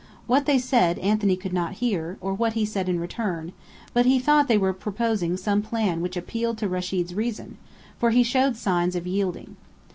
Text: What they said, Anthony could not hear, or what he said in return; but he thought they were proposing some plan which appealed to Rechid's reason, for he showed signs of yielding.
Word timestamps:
What 0.25 0.47
they 0.47 0.57
said, 0.57 0.97
Anthony 0.97 1.35
could 1.35 1.53
not 1.53 1.73
hear, 1.73 2.17
or 2.21 2.33
what 2.33 2.53
he 2.53 2.65
said 2.65 2.89
in 2.89 2.99
return; 2.99 3.51
but 3.93 4.07
he 4.07 4.17
thought 4.17 4.47
they 4.47 4.57
were 4.57 4.73
proposing 4.73 5.37
some 5.37 5.61
plan 5.61 6.01
which 6.01 6.17
appealed 6.17 6.57
to 6.57 6.67
Rechid's 6.67 7.13
reason, 7.13 7.57
for 7.99 8.09
he 8.09 8.23
showed 8.23 8.57
signs 8.57 8.95
of 8.95 9.05
yielding. 9.05 9.57